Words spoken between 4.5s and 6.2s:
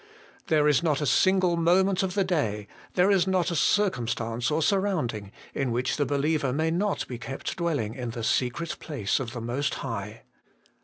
surrounding, in which the be